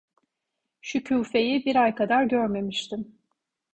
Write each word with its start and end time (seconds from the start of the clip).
Şükufe'yi 0.81 1.65
bir 1.65 1.75
ay 1.75 1.95
kadar 1.95 2.23
görmemiştim. 2.23 3.15